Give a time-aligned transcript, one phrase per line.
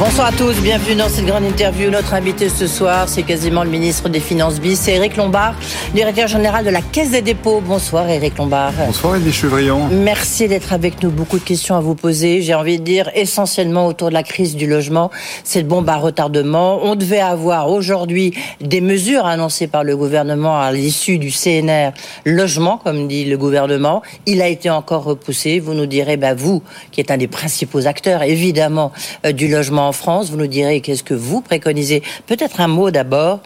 [0.00, 1.90] Bonsoir à tous, bienvenue dans cette grande interview.
[1.90, 5.54] Notre invité ce soir, c'est quasiment le ministre des Finances bis, c'est Eric Lombard,
[5.92, 7.60] directeur général de la Caisse des dépôts.
[7.60, 8.72] Bonsoir Eric Lombard.
[8.86, 9.88] Bonsoir Elie Chevrillon.
[9.88, 11.10] Merci d'être avec nous.
[11.10, 12.40] Beaucoup de questions à vous poser.
[12.40, 15.10] J'ai envie de dire essentiellement autour de la crise du logement,
[15.44, 16.80] cette bombe à retardement.
[16.82, 21.90] On devait avoir aujourd'hui des mesures annoncées par le gouvernement à l'issue du CNR
[22.24, 24.00] logement, comme dit le gouvernement.
[24.24, 25.60] Il a été encore repoussé.
[25.60, 28.92] Vous nous direz, bah, vous, qui êtes un des principaux acteurs, évidemment,
[29.26, 30.30] euh, du logement en France.
[30.30, 32.02] Vous nous direz qu'est-ce que vous préconisez.
[32.26, 33.40] Peut-être un mot d'abord.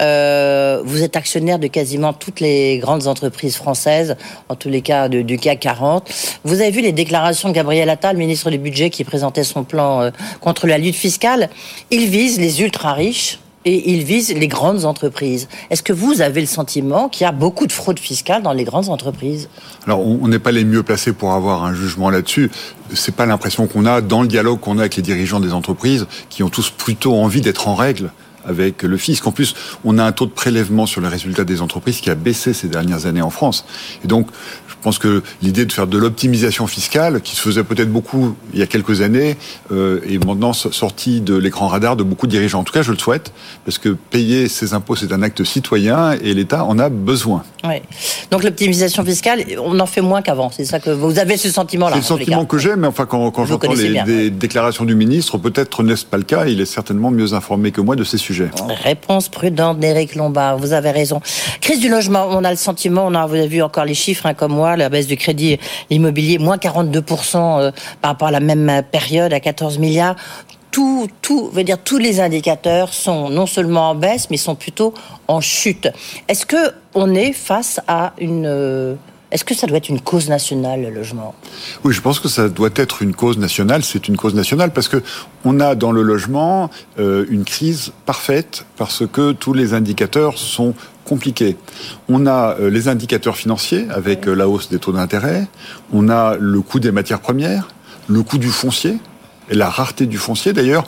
[0.00, 4.16] Euh, vous êtes actionnaire de quasiment toutes les grandes entreprises françaises,
[4.48, 6.10] en tous les cas du CAC 40.
[6.44, 10.00] Vous avez vu les déclarations de Gabriel Attal, ministre du Budget, qui présentait son plan
[10.00, 11.50] euh, contre la lutte fiscale.
[11.90, 15.48] Il vise les ultra riches et il vise les grandes entreprises.
[15.70, 18.64] Est-ce que vous avez le sentiment qu'il y a beaucoup de fraude fiscale dans les
[18.64, 19.48] grandes entreprises?
[19.86, 22.50] Alors, on n'est pas les mieux placés pour avoir un jugement là-dessus.
[22.94, 26.06] C'est pas l'impression qu'on a dans le dialogue qu'on a avec les dirigeants des entreprises,
[26.30, 28.10] qui ont tous plutôt envie d'être en règle
[28.46, 29.26] avec le fisc.
[29.26, 32.14] En plus, on a un taux de prélèvement sur les résultats des entreprises qui a
[32.14, 33.64] baissé ces dernières années en France.
[34.04, 34.28] Et donc,
[34.68, 38.60] je pense que l'idée de faire de l'optimisation fiscale, qui se faisait peut-être beaucoup il
[38.60, 39.36] y a quelques années,
[39.72, 42.60] euh, est maintenant sortie de l'écran radar de beaucoup de dirigeants.
[42.60, 43.32] En tout cas, je le souhaite,
[43.66, 47.42] parce que payer ses impôts, c'est un acte citoyen et l'État en a besoin.
[47.64, 47.74] Oui.
[48.30, 50.50] Donc l'optimisation fiscale, on en fait moins qu'avant.
[50.50, 51.96] C'est ça que vous avez ce sentiment-là.
[51.96, 54.94] C'est le sentiment que j'ai, mais enfin, quand, quand j'entends les, bien, des déclarations du
[54.94, 56.46] ministre, peut-être n'est-ce pas le cas.
[56.46, 58.39] Il est certainement mieux informé que moi de ces sujets.
[58.82, 60.58] Réponse prudente d'Éric Lombard.
[60.58, 61.20] Vous avez raison.
[61.60, 62.26] Crise du logement.
[62.30, 64.76] On a le sentiment, on a, vous avez vu encore les chiffres, hein, comme moi,
[64.76, 65.58] la baisse du crédit
[65.90, 67.70] immobilier, moins 42% euh,
[68.00, 70.16] par rapport à la même période, à 14 milliards
[70.70, 74.94] tout, tout, veut dire tous les indicateurs sont non seulement en baisse, mais sont plutôt
[75.28, 75.88] en chute.
[76.28, 78.94] Est-ce que on est face à une euh,
[79.30, 81.34] est-ce que ça doit être une cause nationale, le logement?
[81.84, 83.84] Oui, je pense que ça doit être une cause nationale.
[83.84, 85.02] C'est une cause nationale parce que
[85.44, 86.68] on a dans le logement
[86.98, 90.74] euh, une crise parfaite parce que tous les indicateurs sont
[91.04, 91.56] compliqués.
[92.08, 95.46] On a euh, les indicateurs financiers avec euh, la hausse des taux d'intérêt.
[95.92, 97.68] On a le coût des matières premières,
[98.08, 98.98] le coût du foncier
[99.48, 100.84] et la rareté du foncier d'ailleurs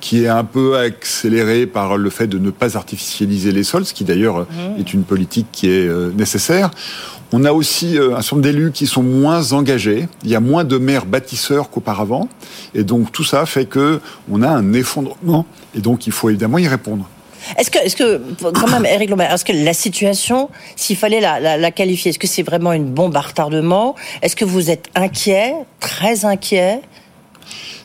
[0.00, 3.94] qui est un peu accéléré par le fait de ne pas artificialiser les sols, ce
[3.94, 4.78] qui d'ailleurs mmh.
[4.78, 6.70] est une politique qui est nécessaire.
[7.32, 10.08] On a aussi euh, un certain nombre d'élus qui sont moins engagés.
[10.22, 12.28] Il y a moins de maires bâtisseurs qu'auparavant.
[12.74, 14.00] Et donc tout ça fait que
[14.30, 15.46] on a un effondrement.
[15.74, 17.08] Et donc il faut évidemment y répondre.
[17.58, 21.56] Est-ce que, est-ce que, quand même, Eric Lombard, est-ce que la situation, s'il fallait la,
[21.56, 23.94] la, qualifier, est-ce que c'est vraiment une bombe à retardement?
[24.22, 26.80] Est-ce que vous êtes inquiet, très inquiet?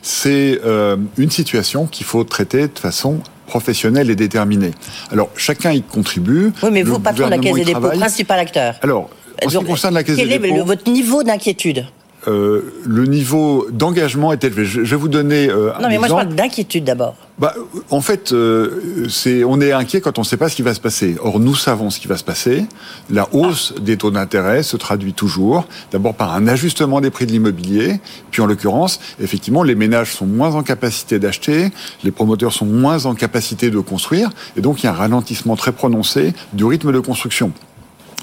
[0.02, 4.72] C'est euh, une situation qu'il faut traiter de façon professionnelle et déterminée.
[5.12, 6.52] Alors, chacun y contribue.
[6.62, 8.74] Oui, mais vous, patron de la Caisse des dépôts, principal acteur.
[8.82, 9.10] Alors,
[9.46, 11.86] en ce qui concerne la Caisse Quel des dépôts, est votre niveau d'inquiétude?
[12.28, 14.64] euh, le niveau d'engagement est élevé.
[14.64, 16.08] Je, je vais vous donner euh, Non, mais moi exemple.
[16.08, 17.16] je parle d'inquiétude d'abord.
[17.38, 17.54] Bah,
[17.90, 20.74] en fait, euh, c'est, on est inquiet quand on ne sait pas ce qui va
[20.74, 21.16] se passer.
[21.20, 22.66] Or, nous savons ce qui va se passer.
[23.10, 27.32] La hausse des taux d'intérêt se traduit toujours, d'abord par un ajustement des prix de
[27.32, 28.00] l'immobilier,
[28.30, 31.70] puis en l'occurrence, effectivement, les ménages sont moins en capacité d'acheter,
[32.04, 35.56] les promoteurs sont moins en capacité de construire, et donc il y a un ralentissement
[35.56, 37.52] très prononcé du rythme de construction.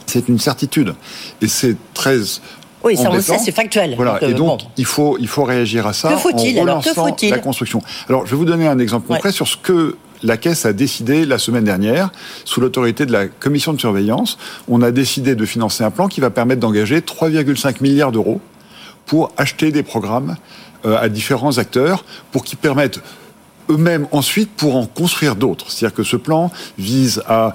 [0.09, 0.94] C'est une certitude.
[1.42, 2.18] Et c'est très
[2.84, 3.94] Oui, ça on sait, c'est factuel.
[3.96, 4.68] Voilà, Donc, euh, et donc bon.
[4.78, 7.81] il faut il faut réagir à ça Que faut-il, alors Que faut-il la construction.
[8.09, 9.18] Alors je vais vous donner un exemple Ouais.
[9.18, 12.09] concret sur ce que la Caisse a décidé la semaine dernière,
[12.44, 14.38] sous l'autorité de la commission de surveillance.
[14.67, 18.41] On a décidé de financer un plan qui va permettre d'engager 3,5 milliards d'euros
[19.06, 20.35] pour acheter des programmes
[20.85, 23.00] euh, à différents acteurs pour qu'ils permettent
[23.70, 25.72] eux-mêmes ensuite pour en construire d'autres.
[25.72, 27.54] C'est-à-dire que ce plan vise à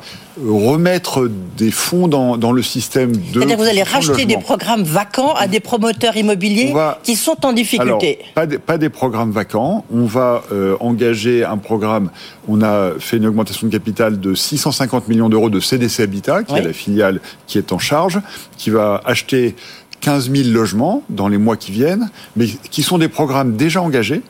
[0.49, 3.23] remettre des fonds dans, dans le système de.
[3.35, 7.15] C'est-à-dire que vous allez de racheter des programmes vacants à des promoteurs immobiliers va- qui
[7.17, 8.19] sont en difficulté.
[8.19, 9.85] Alors, pas des, pas des programmes vacants.
[9.93, 12.11] On va euh, engager un programme.
[12.49, 16.53] On a fait une augmentation de capital de 650 millions d'euros de CDC Habitat, qui
[16.55, 16.59] Oui.
[16.61, 18.21] est la filiale qui est en charge,
[18.57, 19.55] qui va acheter
[20.01, 24.21] 15 000 logements dans les mois qui viennent, mais qui sont des programmes déjà engagés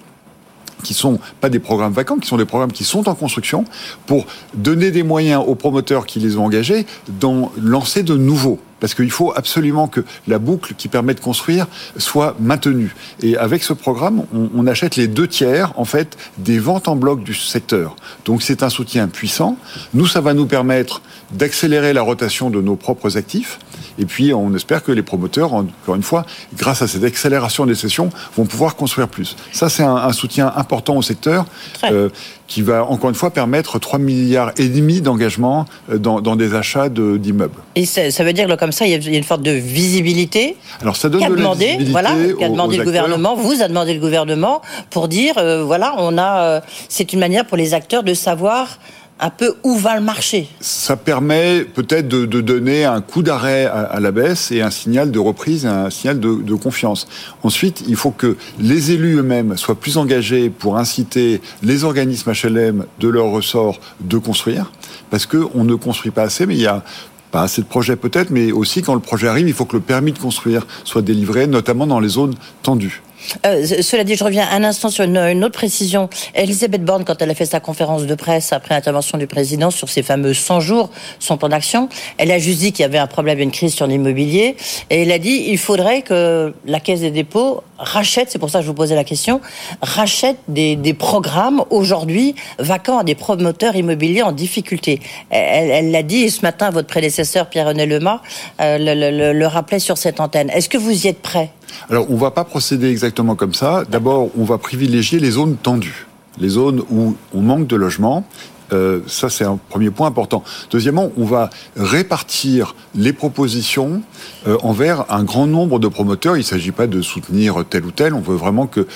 [0.84, 3.64] qui sont pas des programmes vacants, qui sont des programmes qui sont en construction,
[4.06, 8.92] pour donner des moyens aux promoteurs qui les ont engagés d'en lancer de nouveaux parce
[8.92, 11.66] qu'il faut absolument que la boucle qui permet de construire
[11.96, 12.94] soit maintenue.
[13.22, 17.24] Et avec ce programme, on, achète les deux tiers, en fait, des ventes en bloc
[17.24, 17.96] du secteur.
[18.26, 19.56] Donc c'est un soutien puissant.
[19.94, 21.00] Nous, ça va nous permettre
[21.32, 23.58] d'accélérer la rotation de nos propres actifs.
[23.98, 27.76] Et puis, on espère que les promoteurs, encore une fois, grâce à cette accélération des
[27.76, 29.34] sessions, vont pouvoir construire plus.
[29.52, 31.46] Ça, c'est un, soutien important au secteur
[31.84, 32.10] euh,
[32.46, 36.88] qui va, encore une fois, permettre 3 milliards et demi d'engagement euh, dans, des achats
[36.88, 37.60] d'immeubles.
[37.74, 40.56] Et ça, veut dire, comme ça, il y a une sorte de visibilité.
[40.80, 44.00] Alors, ça donne de demandé, visibilité voilà, qu'a demandé le gouvernement, vous a demandé le
[44.00, 44.60] gouvernement
[44.90, 48.78] pour dire, euh, voilà, on a, c'est une manière pour les acteurs de savoir
[49.20, 50.48] un peu où va le marché.
[50.60, 55.18] Ça permet peut-être de, donner un coup d'arrêt à, la baisse et un signal de
[55.18, 57.06] reprise, un signal de, confiance.
[57.42, 62.86] Ensuite, il faut que les élus eux-mêmes soient plus engagés pour inciter les organismes HLM
[63.00, 64.72] de leur ressort de construire,
[65.10, 66.82] parce qu'on ne construit pas assez, mais il y a
[67.30, 69.82] pas assez de projets peut-être, mais aussi quand le projet arrive, il faut que le
[69.82, 73.02] permis de construire soit délivré, notamment dans les zones tendues.
[73.46, 76.08] Euh, cela dit, je reviens un instant sur une, autre précision.
[76.34, 79.88] Elisabeth Borne, quand elle a fait sa conférence de presse après l'intervention du président sur
[79.88, 81.88] ces fameux 100 jours, son plan d'action,
[82.18, 84.56] elle a juste dit qu'il y avait un problème, une crise sur l'immobilier,
[84.90, 88.58] et elle a dit il faudrait que la Caisse des dépôts rachète, c'est pour ça
[88.58, 89.40] que je vous posais la question,
[89.82, 95.00] rachète des, programmes aujourd'hui vacants à des promoteurs immobiliers en difficulté.
[95.30, 98.22] Elle l'a dit, ce matin, votre prédécesseur Pierre-René Lema
[98.60, 100.50] euh, le, le rappelait sur cette antenne.
[100.50, 101.50] Est-ce que vous y êtes prêt?
[101.90, 103.84] Alors, on ne va pas procéder exactement comme ça.
[103.88, 106.06] D'abord, on va privilégier les zones tendues,
[106.38, 108.24] les zones où on manque de logements.
[108.72, 110.42] Euh, ça, c'est un premier point important.
[110.70, 114.02] Deuxièmement, on va répartir les propositions
[114.46, 116.36] euh, envers un grand nombre de promoteurs.
[116.36, 118.14] Il ne s'agit pas de soutenir tel ou tel.
[118.14, 118.86] On veut vraiment que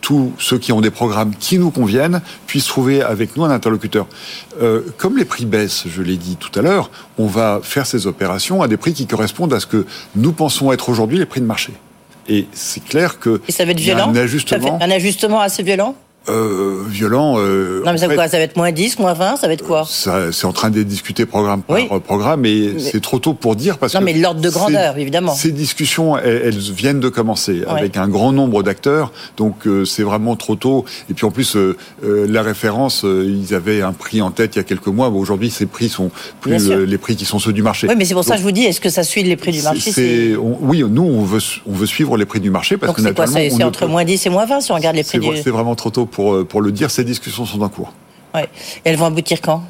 [0.00, 4.06] tous ceux qui ont des programmes qui nous conviennent puissent trouver avec nous un interlocuteur.
[4.62, 8.06] Euh, comme les prix baissent, je l'ai dit tout à l'heure, on va faire ces
[8.06, 9.86] opérations à des prix qui correspondent à ce que
[10.16, 11.72] nous pensons être aujourd'hui les prix de marché.
[12.28, 13.40] Et c'est clair que.
[13.48, 14.10] Et ça va être violent?
[14.10, 14.78] Un ajustement.
[14.80, 15.96] un ajustement assez violent?
[16.28, 17.36] Euh, violent.
[17.38, 20.44] Euh, non, mais ça, va être moins 10, moins 20, ça va être quoi C'est
[20.44, 24.00] en train de discuter programme par programme, et c'est trop tôt pour dire parce non,
[24.00, 24.04] que.
[24.04, 25.34] mais l'ordre de grandeur, évidemment.
[25.34, 30.36] Ces discussions, elles, viennent de commencer avec un grand nombre d'acteurs, donc euh, c'est vraiment
[30.36, 30.84] trop tôt.
[31.10, 34.58] Et puis en plus, euh, euh, la référence, ils avaient un prix en tête il
[34.58, 35.10] y a quelques mois.
[35.10, 36.10] Bon, Aujourd'hui, ces prix sont
[36.40, 37.88] plus les prix qui sont ceux du marché.
[37.88, 39.52] Oui, mais c'est pour ça que je vous dis, est-ce que ça suit les prix
[39.52, 43.14] du marché Oui, nous, on veut, on veut suivre les prix du marché parce donc
[43.14, 45.28] que C'est entre moins 10 et moins 20 si on regarde les prix du...
[45.42, 46.90] C'est vraiment trop tôt pour, pour le dire.
[46.90, 47.92] Ces discussions sont en cours.
[48.34, 48.48] Ouais.
[48.84, 49.62] Et elles vont aboutir quand?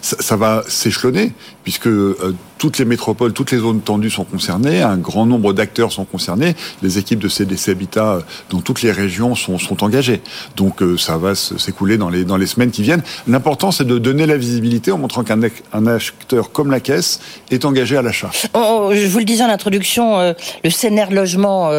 [0.00, 4.96] Ça, va s'échelonner, puisque euh, toutes les métropoles, toutes les zones tendues sont concernées, un
[4.96, 8.20] grand nombre d'acteurs sont concernés, les équipes de CDC Habitat euh,
[8.50, 10.20] dans toutes les régions sont, sont engagées.
[10.56, 13.02] Donc euh, ça va s'écouler dans les, dans les semaines qui viennent.
[13.26, 15.40] L'important, c'est de donner la visibilité en montrant qu'un
[15.72, 17.20] un acteur comme la Caisse
[17.50, 18.30] est engagé à l'achat.
[18.54, 20.18] je vous le disais en introduction,
[20.62, 21.70] le CNR logement,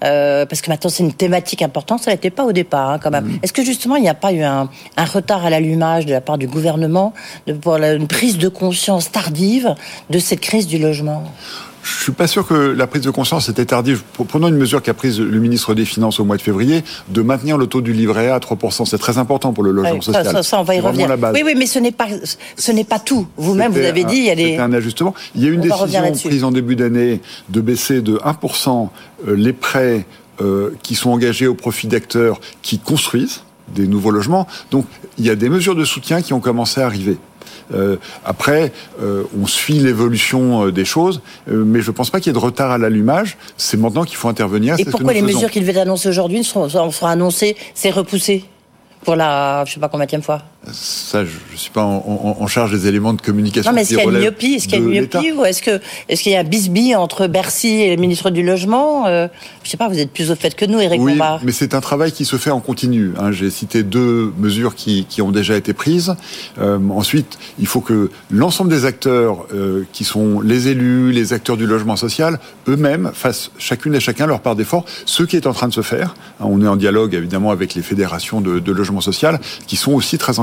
[0.00, 3.24] parce que maintenant c'est une thématique importante, ça n'était pas au départ hein, quand même.
[3.24, 3.38] Mm.
[3.42, 6.20] Est-ce que justement il n'y a pas eu un, un retard à l'allumage de la
[6.20, 7.14] part du gouvernement
[7.60, 9.74] pour une prise de conscience tardive
[10.10, 11.24] de cette crise du logement
[11.82, 14.02] je suis pas sûr que la prise de conscience était tardive.
[14.28, 17.56] Prenons une mesure qu'a prise le ministre des Finances au mois de février, de maintenir
[17.56, 18.84] le taux du livret A à 3%.
[18.84, 20.44] C'est très important pour le logement social.
[20.44, 21.08] Ça, on va y revenir.
[21.34, 22.08] Oui, oui, mais ce n'est pas,
[22.56, 23.26] ce n'est pas tout.
[23.36, 24.56] Vous-même, vous avez dit, il y a des...
[24.58, 25.14] un ajustement.
[25.34, 28.88] Il y a une décision prise en début d'année de baisser de 1%
[29.26, 30.06] euh, les prêts
[30.40, 33.42] euh, qui sont engagés au profit d'acteurs qui construisent
[33.74, 34.46] des nouveaux logements.
[34.70, 34.86] Donc,
[35.18, 37.18] il y a des mesures de soutien qui ont commencé à arriver.
[37.74, 38.72] Euh, après,
[39.02, 42.40] euh, on suit l'évolution euh, des choses, mais je ne pense pas qu'il y ait
[42.40, 43.36] de retard à l'allumage.
[43.56, 44.76] C'est maintenant qu'il faut intervenir.
[44.78, 48.44] Et pourquoi les mesures qu'il devait annoncer aujourd'hui seront, seront annoncées, c'est repoussé
[49.04, 50.42] pour la, je sais pas combien de fois?
[50.72, 53.70] Ça, je ne suis pas en, charge des éléments de communication.
[53.70, 54.54] Non, mais est-ce qu'il y a une myopie?
[54.54, 56.96] Est-ce qu'il y a une myopie ou est-ce que est-ce qu'il y a un bisbille
[56.96, 59.06] entre Bercy et le ministre du Logement?
[59.06, 59.28] Euh,
[59.62, 61.80] Je sais pas, vous êtes plus au fait que nous, Éric Oui, mais c'est un
[61.80, 63.12] travail qui se fait en continu.
[63.18, 63.30] Hein.
[63.30, 66.16] J'ai cité deux mesures qui, qui, ont déjà été prises.
[66.58, 71.56] Euh, ensuite, il faut que l'ensemble des acteurs, euh, qui sont les élus, les acteurs
[71.56, 74.84] du logement social, eux-mêmes fassent chacune et chacun leur part d'effort.
[75.06, 76.14] Ce qui est en train de se faire.
[76.40, 79.92] Hein, on est en dialogue évidemment avec les fédérations de, de logement social, qui sont
[79.92, 80.40] aussi très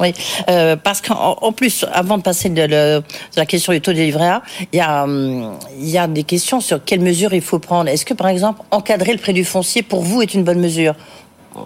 [0.00, 0.12] Oui,
[0.48, 3.02] euh, parce qu'en plus, avant de passer de,
[3.36, 6.24] la question du taux de livret A, il y, a, hum, il y a des
[6.24, 7.88] questions sur quelles mesures il faut prendre.
[7.88, 10.94] Est-ce que, par exemple, encadrer le prix du foncier, pour vous, est une bonne mesure?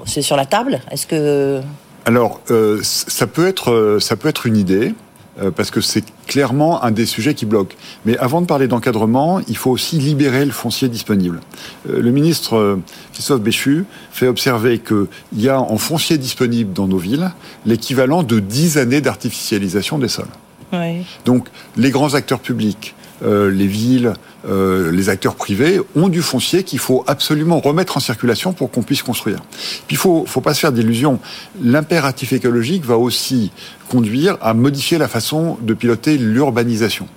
[0.04, 0.80] C'est sur la table?
[0.90, 1.60] Est-ce que...
[2.04, 4.94] Alors, euh, ça, peut être, euh, ça peut être une idée.
[5.40, 7.76] Euh, parce que c'est clairement un des sujets qui bloque.
[8.04, 11.40] Mais avant de parler d'encadrement, il faut aussi libérer le foncier disponible.
[11.88, 12.76] Euh, le ministre euh,
[13.12, 17.30] Christophe Béchu fait observer qu'il y a en foncier disponible dans nos villes
[17.66, 20.26] l'équivalent de 10 années d'artificialisation des sols.
[20.72, 21.06] Oui.
[21.24, 24.14] Donc les grands acteurs publics, les villes,
[24.46, 28.82] euh, les acteurs privés ont du foncier qu'il faut absolument remettre en circulation pour qu'on
[28.82, 29.40] puisse construire.
[29.86, 31.18] Puis il faut, faut pas se faire d'illusions.
[31.60, 33.50] L'impératif écologique va aussi
[33.90, 37.08] conduire à modifier la façon de piloter l'urbanisation.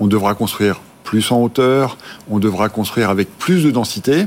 [0.00, 1.96] On devra construire plus en hauteur,
[2.28, 4.26] on devra construire avec plus de densité.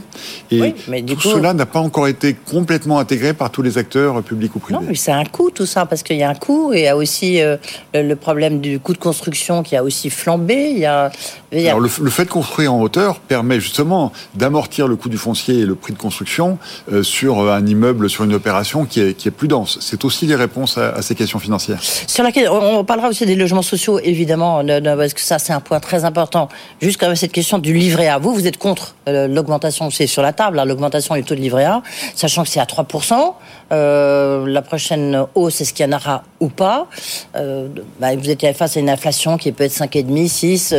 [0.50, 0.74] Et
[1.06, 4.80] tout cela n'a pas encore été complètement intégré par tous les acteurs publics ou privés.
[4.80, 6.84] Non, mais c'est un coût tout ça, parce qu'il y a un coût, et il
[6.86, 7.58] y a aussi euh,
[7.94, 10.72] le problème du coût de construction qui a aussi flambé.
[10.72, 11.12] Il y a,
[11.52, 15.66] Alors le, fait de construire en hauteur permet justement d'amortir le coût du foncier et
[15.66, 16.60] le prix de construction
[16.92, 19.80] euh, sur euh, un immeuble, sur une opération qui est, qui est plus dense.
[19.82, 21.82] C'est aussi les réponses à, ces questions financières.
[21.82, 25.80] Sur laquelle on parlera aussi des logements sociaux, évidemment, parce que ça c'est un point
[25.80, 26.50] très important.
[26.82, 28.20] Juste quand même cette question du livret A.
[28.20, 31.42] Vous, vous êtes contre euh, l'augmentation, c'est sur la table, hein, l'augmentation du taux de
[31.42, 31.82] livret A,
[32.16, 33.34] sachant que c'est à 3%.
[33.72, 36.88] Euh, la prochaine hausse, est-ce qu'il y en aura ou pas
[37.36, 37.68] euh,
[38.00, 40.74] bah, Vous êtes face à une inflation qui peut être 5,5, 6,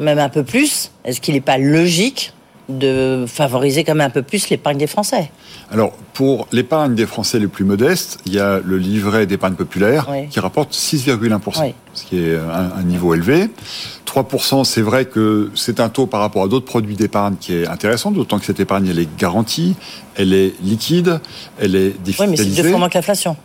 [0.00, 0.90] même un peu plus.
[1.04, 2.32] Est-ce qu'il n'est pas logique
[2.68, 5.30] de favoriser quand même un peu plus l'épargne des Français?
[5.70, 10.08] Alors, pour l'épargne des Français les plus modestes, il y a le livret d'épargne populaire
[10.30, 13.48] qui rapporte 6,1%, ce qui est un, niveau élevé.
[14.22, 17.66] 3%, c'est vrai que c'est un taux par rapport à d'autres produits d'épargne qui est
[17.66, 19.76] intéressant, d'autant que cette épargne, elle est garantie,
[20.16, 21.20] elle est liquide,
[21.58, 22.42] elle est défiscalisée.
[22.42, 23.36] Oui, mais c'est deux fois moins que l'inflation.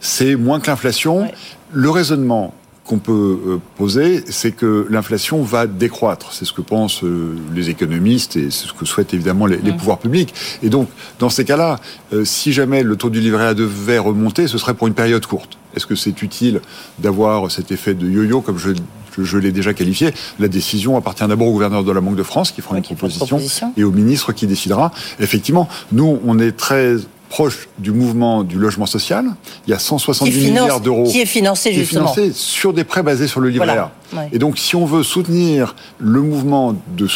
[0.00, 1.30] C'est moins que l'inflation.
[1.72, 2.52] Le raisonnement
[2.84, 6.32] qu'on peut euh, poser, c'est que l'inflation va décroître.
[6.32, 9.76] C'est ce que pensent euh, les économistes et c'est ce que souhaitent évidemment les, mmh.
[9.76, 10.34] pouvoirs publics.
[10.62, 11.78] Et donc, dans ces cas-là,
[12.14, 15.24] euh, si jamais le taux du livret A devait remonter, ce serait pour une période
[15.26, 15.58] courte.
[15.78, 16.60] Est-ce que c'est utile
[16.98, 18.70] d'avoir cet effet de yo-yo, comme je,
[19.16, 20.12] je, l'ai déjà qualifié?
[20.40, 23.40] La décision appartient d'abord au gouverneur de la Banque de France, qui fera une proposition,
[23.76, 24.90] et au ministre qui décidera.
[25.20, 26.96] Effectivement, nous, on est très
[27.28, 29.26] proche du mouvement du logement social.
[29.66, 33.28] Il y a 170 milliards d'euros qui est financé justement financé sur des prêts basés
[33.28, 33.92] sur le livret A.
[34.32, 37.06] Et donc, si on veut soutenir le mouvement de,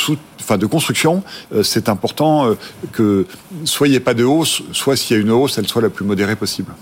[0.40, 1.22] enfin, de construction,
[1.54, 2.54] euh, c'est important euh,
[2.92, 3.26] que
[3.64, 6.36] soyez pas de hausse, soit s'il y a une hausse, elle soit la plus modérée
[6.36, 6.72] possible.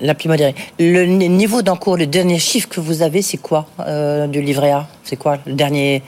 [0.00, 0.54] La plus modérée.
[0.78, 4.86] Le niveau d'encours, le dernier chiffre que vous avez, c'est quoi euh, du livret A?
[5.04, 6.02] C'est quoi le dernier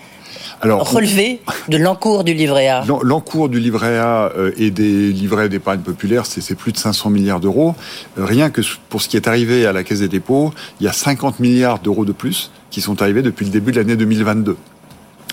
[0.61, 2.85] alors, relevé de l'encours du livret A?
[3.03, 7.41] L'encours du livret A euh, et des livrets d'épargne populaire, c'est plus de 500 milliards
[7.41, 7.75] d'euros.
[8.19, 10.89] Euh, rien que pour ce qui est arrivé à la Caisse des dépôts, il y
[10.89, 14.57] a 50 milliards d'euros de plus qui sont arrivés depuis le début de l'année 2022.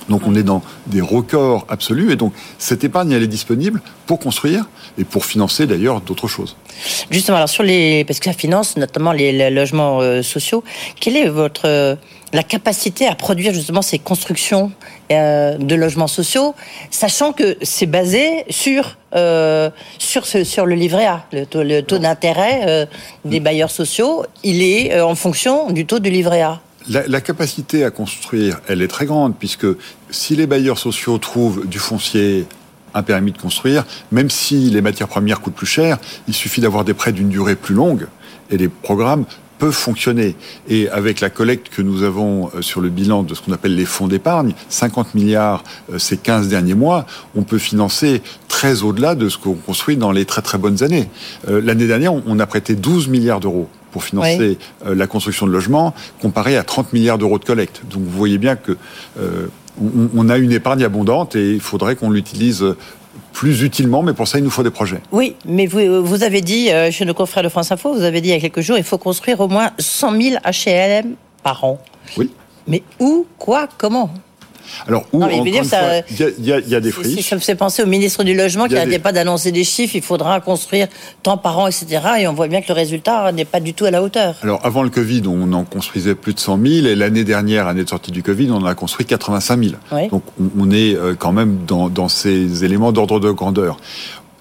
[0.10, 4.20] Donc on est dans des records absolus et donc cette épargne elle est disponible pour
[4.20, 4.66] construire
[4.98, 6.56] et pour financer d'ailleurs d'autres choses.
[7.10, 10.64] Justement alors sur les parce que ça finance notamment les, logements euh, sociaux,
[11.00, 11.98] quelle est votre
[12.34, 14.72] la capacité à produire justement ces constructions
[15.12, 16.54] euh, de logements sociaux,
[16.92, 21.98] sachant que c'est basé sur euh, sur ce, sur le livret A, le taux, taux
[22.00, 22.88] d'intérêt
[23.24, 26.60] des bailleurs sociaux, il est en fonction du taux du livret A.
[26.90, 29.66] La, la, capacité à construire, elle est très grande, puisque
[30.12, 32.46] si les bailleurs sociaux trouvent du foncier,
[32.96, 36.86] un permis de construire, même si les matières premières coûtent plus cher, il suffit d'avoir
[36.86, 38.08] des prêts d'une durée plus longue,
[38.50, 39.26] et les programmes
[39.58, 40.36] peuvent fonctionner.
[40.68, 43.76] Et avec la collecte que nous avons euh, sur le bilan de ce qu'on appelle
[43.76, 45.64] les fonds d'épargne, 50 milliards
[45.94, 50.12] euh, ces 15 derniers mois, on peut financer très au-delà de ce qu'on construit dans
[50.12, 51.10] les très très bonnes années.
[51.48, 55.94] Euh, l'année dernière, on a prêté 12 milliards d'euros pour financer la construction de logements,
[56.22, 57.82] comparé à 30 milliards d'euros de collecte.
[57.90, 58.78] Donc vous voyez bien que
[59.80, 62.76] on, a une épargne abondante et il faudrait qu'on l'utilise
[63.32, 65.02] plus utilement, mais pour ça, il nous faut des projets.
[65.12, 68.22] Oui, mais vous, vous avez dit, euh, chez nos confrères de France Info, vous avez
[68.22, 71.64] dit il y a quelques jours, il faut construire au moins 100 000 HLM par
[71.64, 71.82] an.
[72.18, 72.32] Oui.
[72.68, 74.12] Mais où, quoi, comment?
[74.88, 75.54] Alors, où, il
[76.46, 77.30] y, a, des friches.
[77.30, 80.02] Ça me fait penser au ministre du Logement qui n'arrêtait pas d'annoncer des chiffres, il
[80.02, 80.88] faudra construire
[81.24, 82.02] tant par an, etc.
[82.20, 84.36] Et on voit bien que le résultat n'est pas du tout à la hauteur.
[84.42, 87.84] Alors, avant le Covid, on en construisait plus de 100 000, et l'année dernière, année
[87.84, 89.76] de sortie du Covid, on en a construit 85 000.
[90.10, 90.24] Donc,
[90.58, 93.78] on est euh, quand même dans, dans ces éléments d'ordre de grandeur.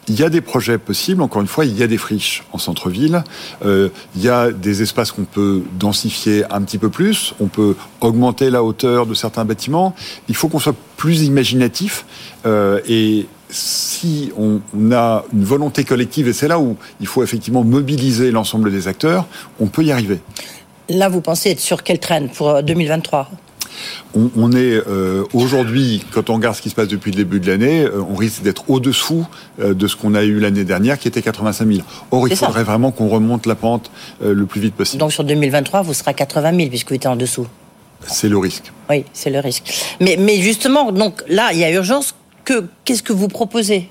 [0.09, 2.59] Il y a des projets possibles, encore une fois, il y a des friches en
[2.59, 3.25] centre-ville,
[3.65, 7.75] euh, il y a des espaces qu'on peut densifier un petit peu plus, on peut
[8.01, 9.95] augmenter la hauteur de certains bâtiments,
[10.29, 12.05] il faut qu'on soit plus imaginatif
[12.45, 14.61] euh, et si on,
[14.93, 19.27] a une volonté collective, et c'est là où il faut effectivement mobiliser l'ensemble des acteurs,
[19.61, 20.21] on peut y arriver.
[20.89, 23.31] Là, vous pensez être sur quelle traîne pour 2023
[24.15, 27.47] On, est euh, aujourd'hui, quand on regarde ce qui se passe depuis le début de
[27.47, 29.27] l'année, euh, on risque d'être au-dessous
[29.61, 31.81] euh, de ce qu'on a eu l'année dernière, qui était 85 000.
[32.11, 33.91] Or, il faudrait vraiment qu'on remonte la pente
[34.23, 35.01] le plus vite possible.
[35.01, 37.47] Donc sur 2023, vous serez à 80 000 puisque vous êtes en dessous.
[38.07, 38.73] C'est le risque.
[38.91, 39.97] Oui, c'est le risque.
[40.01, 42.15] Mais, mais justement, donc là, il y a urgence.
[42.45, 43.89] Que, qu'est-ce que vous proposez?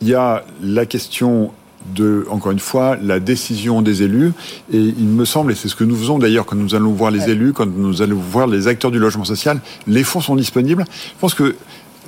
[0.00, 1.52] Il y a la question
[1.86, 4.32] de, encore une fois, la décision des élus.
[4.72, 7.10] Et il me semble, et c'est ce que nous faisons d'ailleurs quand nous allons voir
[7.10, 10.84] les élus, quand nous allons voir les acteurs du logement social, les fonds sont disponibles.
[10.88, 11.56] Je pense que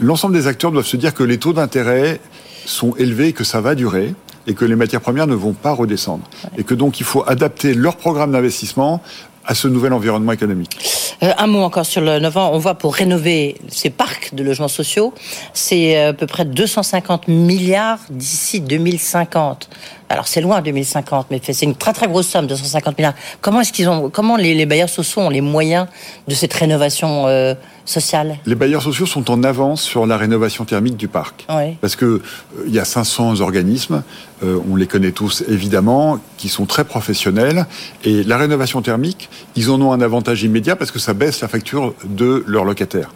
[0.00, 2.21] l'ensemble des acteurs doivent se dire que les taux d'intérêt
[2.64, 4.14] sont élevés et que ça va durer
[4.47, 6.28] et que les matières premières ne vont pas redescendre.
[6.56, 9.02] Et que donc il faut adapter leur programme d'investissement
[9.46, 10.76] à ce nouvel environnement économique.
[11.22, 12.50] Euh, un mot encore sur le 9 ans.
[12.52, 15.14] On voit pour rénover ces parcs de logements sociaux,
[15.54, 19.70] c'est euh, à peu près 250 milliards d'ici 2050.
[20.08, 23.14] Alors c'est loin 2050, mais c'est une très très grosse somme, 250 milliards.
[23.40, 25.86] Comment est-ce qu'ils ont, comment les, bailleurs sociaux ont les moyens
[26.28, 27.54] de cette rénovation euh,
[27.87, 31.47] sociale Les bailleurs sociaux sont en avance sur la rénovation thermique du parc,
[31.81, 32.21] parce que
[32.66, 34.02] il y a 500 organismes,
[34.43, 37.66] on les connaît tous évidemment, qui sont très professionnels,
[38.05, 41.49] et la rénovation thermique, ils en ont un avantage immédiat parce que ça baisse la
[41.49, 43.11] facture de leurs locataires.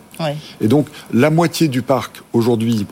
[0.60, 2.86] Et donc, la moitié du parc aujourd'hui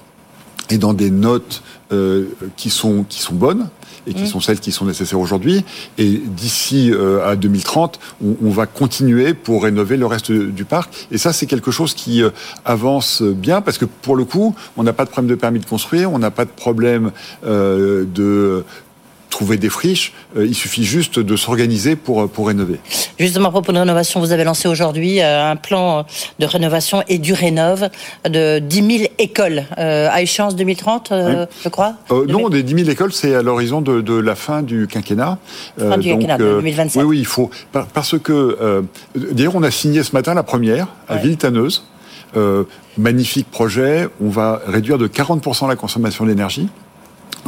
[0.70, 3.68] est dans des notes euh, qui, sont, qui sont bonnes
[4.06, 4.26] et qui mmh.
[4.26, 5.64] sont celles qui sont nécessaires aujourd'hui.
[5.98, 11.06] Et d'ici euh, à 2030, on, va continuer pour rénover le reste du parc.
[11.10, 12.30] Et ça, c'est quelque chose qui euh,
[12.64, 15.66] avance bien parce que pour le coup, on n'a pas de problème de permis de
[15.66, 17.10] construire, on n'a pas de problème
[17.42, 18.64] de
[19.28, 20.12] trouver des friches.
[20.36, 22.78] Euh, il suffit juste de s'organiser pour, euh, pour rénover.
[23.18, 26.04] Justement, à propos de rénovation, vous avez lancé aujourd'hui euh, un plan
[26.38, 27.88] de rénovation et du rénove
[28.28, 31.12] de 10 000 écoles à échéance 2030,
[31.62, 31.94] je crois
[32.28, 35.38] Non, des 10 000 écoles, c'est à l'horizon de, de, la fin du quinquennat.
[35.78, 37.02] Fin du quinquennat, 2027.
[37.02, 37.50] Oui, oui, il faut.
[37.72, 41.22] Parce que, d'ailleurs, on a signé ce matin la première à ouais.
[41.22, 41.84] Villetaneuse.
[42.96, 44.08] magnifique projet.
[44.20, 46.68] On va réduire de 40% la consommation d'énergie.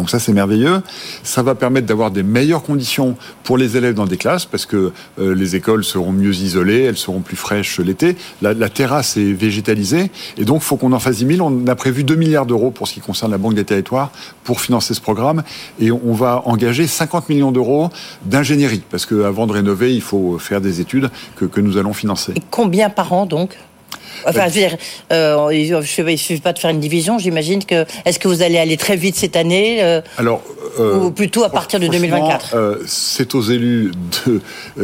[0.00, 0.80] Donc ça, c'est merveilleux.
[1.24, 4.92] Ça va permettre d'avoir des meilleures conditions pour les élèves dans des classes, parce que
[5.18, 8.16] euh, les écoles seront mieux isolées, elles seront plus fraîches l'été.
[8.40, 11.46] La, terrasse est végétalisée, et donc faut qu'on en fasse 10 000.
[11.46, 14.10] On a prévu 2 milliards d'euros pour ce qui concerne la Banque des territoires
[14.42, 15.42] pour financer ce programme,
[15.78, 17.90] et on va engager 50 millions d'euros
[18.24, 22.32] d'ingénierie, parce qu'avant de rénover, il faut faire des études que, que nous allons financer.
[22.36, 23.58] Et combien par an donc?
[24.26, 24.76] Enfin, je veux dire,
[25.12, 27.84] euh, il ne suffit pas de faire une division, j'imagine que.
[28.04, 30.42] Est-ce que vous allez aller très vite cette année euh, Alors,
[30.78, 33.92] euh, ou plutôt à partir de 2024 C'est aux élus
[34.26, 34.40] de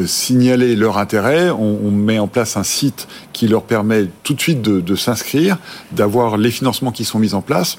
[0.07, 1.51] signaler leur intérêt.
[1.51, 5.57] On, met en place un site qui leur permet tout de suite de, s'inscrire,
[5.92, 7.79] d'avoir les financements qui sont mis en place.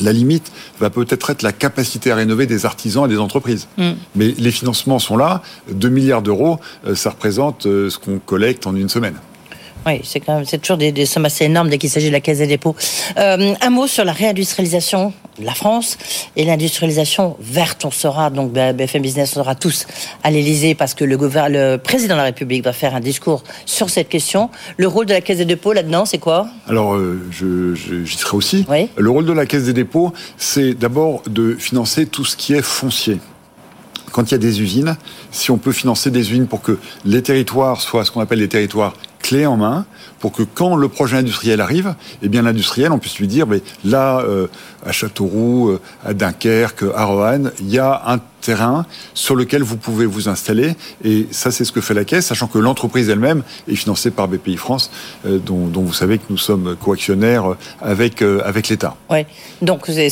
[0.00, 3.68] La limite va peut-être être la capacité à rénover des artisans et des entreprises.
[3.76, 3.90] Mm.
[4.16, 5.42] Mais les financements sont là.
[5.70, 6.58] 2 milliards d'euros,
[6.94, 9.16] ça représente ce qu'on collecte en une semaine.
[9.86, 12.20] Oui, c'est quand même, c'est toujours des, sommes assez énormes dès qu'il s'agit de la
[12.20, 12.76] Caisse des dépôts.
[13.18, 15.98] Euh, un mot sur la réindustrialisation de la France
[16.36, 17.84] et l'industrialisation verte.
[17.84, 19.86] On sera, donc BFM Business, on sera tous
[20.22, 23.90] à l'Elysée parce que le, le président de la République va faire un discours sur
[23.90, 24.50] cette question.
[24.76, 26.46] Le rôle de la Caisse des dépôts là-dedans, c'est quoi?
[26.68, 28.66] Alors, euh, je, j'y serai aussi.
[28.96, 32.62] Le rôle de la Caisse des dépôts, c'est d'abord de financer tout ce qui est
[32.62, 33.18] foncier
[34.12, 34.96] quand il y a des usines,
[35.30, 38.48] si on peut financer des usines pour que les territoires soient ce qu'on appelle les
[38.48, 38.92] territoires
[39.22, 39.86] clés en main,
[40.22, 43.60] pour que quand le projet industriel arrive, eh bien l'industriel, on puisse lui dire, mais
[43.84, 44.46] là, euh,
[44.86, 49.76] à Châteauroux, euh, à Dunkerque, à Roanne, il y a un terrain sur lequel vous
[49.76, 50.74] pouvez vous installer.
[51.02, 54.28] Et ça, c'est ce que fait la Caisse, sachant que l'entreprise elle-même est financée par
[54.28, 54.90] BPI France,
[55.24, 58.96] euh, dont, vous savez que nous sommes coactionnaires avec, euh, avec l'État.
[59.10, 59.24] Oui,
[59.62, 60.08] donc c'est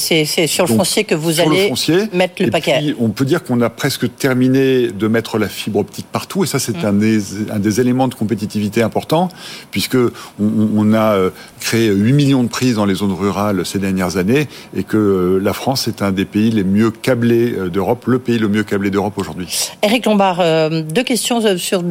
[0.47, 1.73] sur le foncier que vous allez
[2.15, 2.95] mettre le paquet.
[2.99, 6.59] on peut dire qu'on a presque terminé de mettre la fibre optique partout, et ça,
[6.59, 6.87] c'est mm.
[6.87, 9.29] un, des, un des éléments de compétitivité importants,
[9.71, 9.97] puisque
[10.41, 14.49] on, a euh, créé 8 millions de prises dans les zones rurales ces dernières années,
[14.77, 18.49] et que la France est un des pays les mieux câblés d'Europe, le pays le
[18.49, 19.71] mieux câblé d'Europe aujourd'hui.
[19.83, 21.83] Eric Lombard, euh, deux questions euh, sur,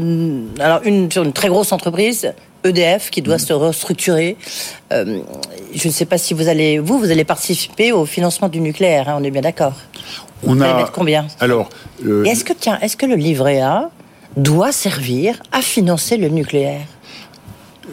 [0.59, 3.39] alors une, sur une très grosse entreprise, EDF qui doit mm.
[3.39, 4.37] se restructurer.
[4.91, 5.19] Euh,
[5.73, 9.09] je ne sais pas si vous allez, vous, vous allez participer au financement du nucléaire.
[9.09, 9.73] Hein, on est bien d'accord.
[10.43, 11.27] On vous a mettre combien?
[11.39, 11.69] Alors,
[12.25, 13.89] est-ce que tiens, est-ce que le livret A
[14.37, 16.85] doit servir à financer le nucléaire?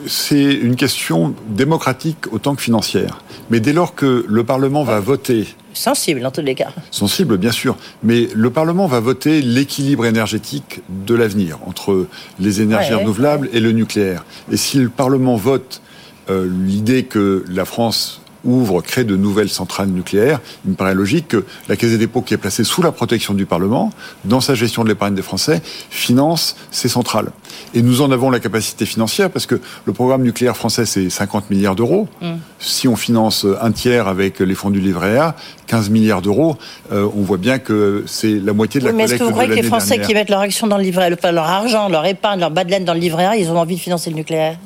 [0.07, 3.23] C'est une question démocratique autant que financière.
[3.51, 6.71] Mais dès lors que le Parlement va voter sensible en tous les cas.
[6.91, 7.77] Sensible, bien sûr.
[8.03, 12.07] Mais le Parlement va voter l'équilibre énergétique de l'avenir entre
[12.41, 14.25] les énergies renouvelables et le nucléaire.
[14.51, 15.83] Et si le Parlement vote
[16.31, 21.29] euh, l'idée que la France ouvre, crée de nouvelles centrales nucléaires, il me paraît logique
[21.29, 23.93] que la Caisse des dépôts, qui est placée sous la protection du Parlement,
[24.25, 27.31] dans sa gestion de l'épargne des Français, finance ces centrales.
[27.75, 31.51] Et nous en avons la capacité financière parce que le programme nucléaire français, c'est 50
[31.51, 32.09] milliards d'euros.
[32.23, 32.35] Mm.
[32.59, 35.35] Si on finance un tiers avec les fonds du livret A,
[35.67, 36.57] 15 milliards d'euros,
[36.93, 39.31] euh, on voit bien que c'est la moitié de la oui, mais est-ce que vous
[39.31, 42.41] croyez que les Français qui mettent leur action dans le livret leur argent, leur épargne,
[42.41, 44.59] leur bas de laine dans le livret A, ils ont envie de financer le nucléaire?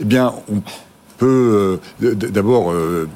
[0.00, 0.62] Eh bien, on
[1.22, 3.08] peut euh, d'abord euh,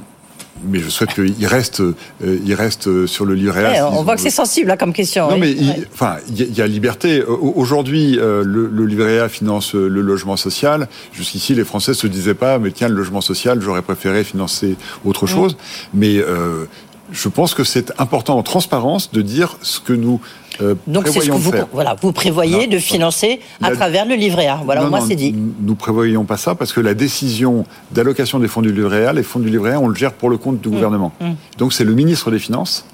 [0.64, 3.90] mais je souhaite qu'il reste, euh, il reste sur le livret A.
[3.90, 5.28] on voit que c'est sensible là, comme question.
[5.30, 7.22] Non, mais il, enfin, il y, a liberté.
[7.22, 10.88] Aujourd'hui, le, le, livret A finance le logement social.
[11.12, 15.26] Jusqu'ici, les Français se disaient pas, mais tiens, le logement social, j'aurais préféré financer autre
[15.26, 15.58] chose.
[15.92, 16.64] Mais euh,
[17.12, 20.20] je pense que c'est important en transparence de dire ce que nous
[20.60, 24.46] euh, Donc c'est ce que vous, voilà, vous prévoyez de financer à travers le livret
[24.46, 24.60] A.
[24.64, 25.34] Voilà, moi c'est dit.
[25.60, 29.22] Nous prévoyons pas ça parce que la décision d'allocation des fonds du livret A, les
[29.22, 30.72] fonds du livret A, on le gère pour le compte du mmh.
[30.72, 31.12] gouvernement.
[31.20, 31.26] Mmh.
[31.58, 32.86] Donc c'est le ministre des Finances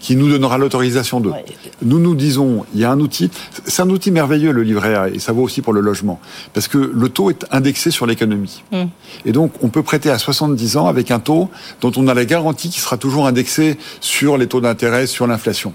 [0.00, 1.30] qui nous donnera l'autorisation de.
[1.82, 3.30] Nous nous disons, il y a un outil,
[3.64, 6.20] c'est un outil merveilleux le livret A et ça vaut aussi pour le logement
[6.54, 8.62] parce que le taux est indexé sur l'économie.
[8.72, 8.84] Mmh.
[9.24, 11.48] Et donc on peut prêter à 70 ans avec un taux
[11.80, 15.72] dont on a la garantie qui sera toujours indexé sur les taux d'intérêt, sur l'inflation.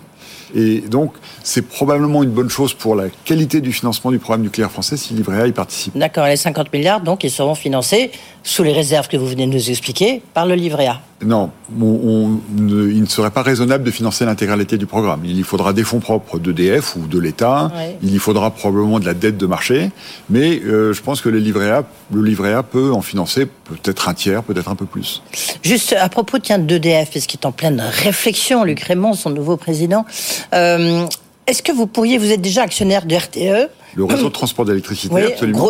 [0.56, 1.13] Et donc,
[1.44, 5.13] c'est probablement une bonne chose pour la qualité du financement du programme nucléaire français si
[5.13, 5.98] livret A y participe.
[5.98, 8.12] D'accord, les 50 milliards, donc, ils seront financés
[8.44, 11.02] sous les réserves que vous venez de nous expliquer par le livret A.
[11.26, 15.22] Non, on, il ne serait pas raisonnable de financer l'intégralité du programme.
[15.24, 19.06] Il y faudra des fonds propres d'EDF ou de l'État, il y faudra probablement de
[19.06, 19.92] la dette de marché,
[20.30, 24.10] mais euh, je pense que les livrets A, le livret A peut en financer peut-être
[24.10, 25.22] un tiers, peut-être un peu plus.
[25.63, 30.06] Juste à propos d'EDF, parce qu'il est en pleine réflexion, Luc Raymond, son nouveau président,
[30.51, 35.13] est-ce que vous pourriez, vous êtes déjà actionnaire de RTE le réseau de transport d'électricité,
[35.13, 35.69] oui, absolument.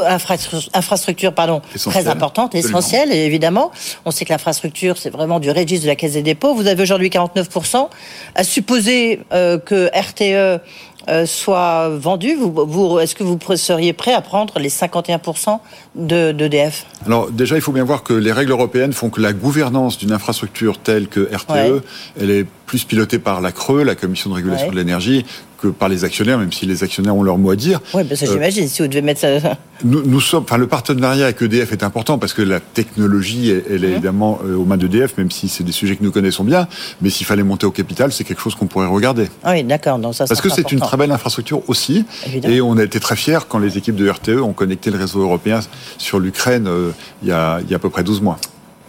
[0.73, 3.71] infrastructure, pardon, très importante, essentielle, évidemment.
[4.05, 6.53] On sait que l'infrastructure, c'est vraiment du registre de la Caisse des dépôts.
[6.53, 7.89] Vous avez aujourd'hui 49%.
[8.36, 10.62] À supposer euh, que RTE
[11.09, 15.59] euh, soit vendu, vous, est-ce que vous seriez prêt à prendre les 51%
[15.95, 19.97] d'EDF Alors déjà, il faut bien voir que les règles européennes font que la gouvernance
[19.97, 21.83] d'une infrastructure telle que RTE,
[22.19, 25.25] elle est plus pilotée par la CRE, la Commission de régulation de l'énergie,
[25.63, 27.79] que par les actionnaires, même si les actionnaires ont leur mot à dire.
[27.93, 29.29] Oui, ça euh, j'imagine, si vous devez mettre ça...
[29.83, 33.87] Nous, sommes, enfin, le partenariat avec EDF est important parce que la technologie, elle, est
[33.87, 33.93] mhm.
[33.93, 36.67] évidemment euh, aux mains d'EDF, même si c'est des sujets que nous connaissons bien.
[37.01, 39.27] Mais s'il fallait monter au capital, c'est quelque chose qu'on pourrait regarder.
[39.43, 39.99] Ah oui, d'accord.
[39.99, 42.06] Parce que c'est une très belle infrastructure aussi.
[42.43, 45.21] Et on a été très fiers quand les équipes de RTE ont connecté le réseau
[45.21, 45.60] européen
[45.97, 46.91] sur l'Ukraine euh,
[47.23, 48.38] il, y a, il y a à peu près 12 mois.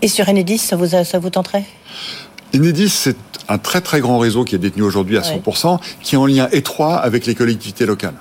[0.02, 1.64] Et sur Enedis, ça vous, ça vous tenterait?
[2.54, 3.16] Enedis, c'est
[3.48, 6.46] un très très grand réseau qui est détenu aujourd'hui à 100%, qui est en lien
[6.52, 8.14] étroit avec les collectivités locales.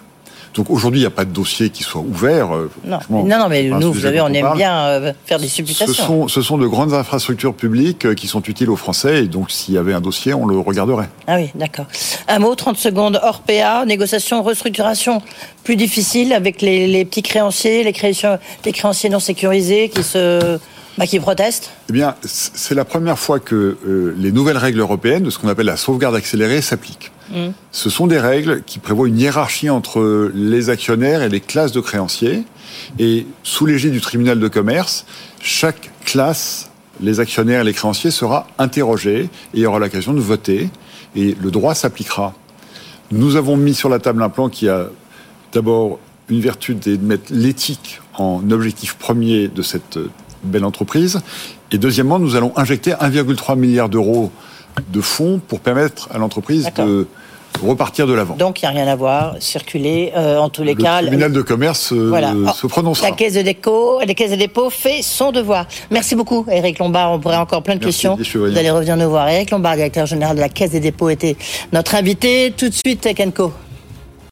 [0.54, 2.56] Donc aujourd'hui, il n'y a pas de dossier qui soit ouvert.
[2.56, 5.94] Euh, non, non, mais nous, vous savez, on aime bien euh, faire des supputations.
[5.94, 9.28] Ce sont, ce sont de grandes infrastructures publiques euh, qui sont utiles aux Français, et
[9.28, 11.10] donc s'il y avait un dossier, on le regarderait.
[11.28, 11.86] Ah oui, d'accord.
[12.28, 15.22] Un mot, 30 secondes, hors PA, négociation, restructuration
[15.63, 18.36] plus difficile avec les, petits créanciers, les, créanciers,
[18.66, 20.60] les créanciers non sécurisés qui se
[20.98, 21.72] bah, qui protestent?
[21.89, 25.48] Eh bien, c'est la première fois que euh, les nouvelles règles européennes de ce qu'on
[25.48, 27.12] appelle la sauvegarde accélérée s'appliquent.
[27.30, 27.50] Mm.
[27.72, 31.80] Ce sont des règles qui prévoient une hiérarchie entre les actionnaires et les classes de
[31.80, 32.44] créanciers.
[33.00, 35.06] Et sous l'égide du tribunal de commerce,
[35.42, 36.70] chaque classe,
[37.02, 40.70] les actionnaires et les créanciers, sera interrogée et aura l'occasion de voter.
[41.16, 42.34] Et le droit s'appliquera.
[43.12, 44.88] Nous avons mis sur la table un plan qui a
[45.52, 50.00] d'abord une vertu de mettre l'éthique en objectif premier de cette
[50.44, 51.20] belle entreprise.
[51.72, 54.32] Et deuxièmement, nous allons injecter 1,3 milliard d'euros
[54.90, 57.08] de fonds pour permettre à l'entreprise de
[57.62, 58.36] repartir de l'avant.
[58.36, 61.02] Donc il n'y a rien à voir, circuler, euh, en tous les cas.
[61.02, 63.10] Le tribunal de commerce euh, se prononcera.
[63.10, 65.68] La caisse de dépôt, les caisses de dépôt fait son devoir.
[65.92, 67.12] Merci beaucoup, Eric Lombard.
[67.12, 68.18] On pourrait encore plein de questions.
[68.18, 69.30] Vous allez revenir nous voir.
[69.30, 71.36] Eric Lombard, directeur général de la caisse des dépôts, était
[71.72, 72.54] notre invité.
[72.56, 73.54] Tout de suite, Kenko.